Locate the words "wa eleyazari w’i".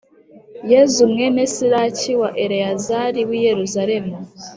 2.21-3.39